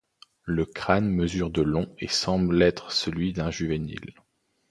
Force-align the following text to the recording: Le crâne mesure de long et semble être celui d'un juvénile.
Le 0.45 0.65
crâne 0.65 1.11
mesure 1.11 1.51
de 1.51 1.61
long 1.61 1.93
et 1.99 2.07
semble 2.07 2.59
être 2.63 2.91
celui 2.91 3.33
d'un 3.33 3.51
juvénile. 3.51 4.15